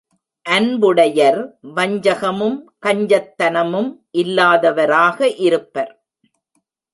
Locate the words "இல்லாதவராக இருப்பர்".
4.17-5.93